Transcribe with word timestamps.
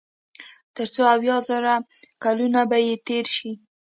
تر 0.75 0.87
څو 0.93 1.01
اويا 1.13 1.37
زره 1.49 1.73
کلونه 2.23 2.59
به 2.69 2.77
ئې 2.85 2.95
تېر 3.07 3.25
شي 3.35 3.51